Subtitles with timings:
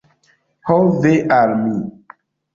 [0.67, 1.77] Ho ve al mi!